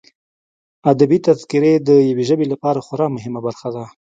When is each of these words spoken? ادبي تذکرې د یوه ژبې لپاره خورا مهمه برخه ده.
ادبي 0.91 1.17
تذکرې 1.27 1.73
د 1.87 1.89
یوه 2.09 2.23
ژبې 2.29 2.45
لپاره 2.53 2.79
خورا 2.85 3.07
مهمه 3.15 3.39
برخه 3.47 3.69
ده. 3.75 3.83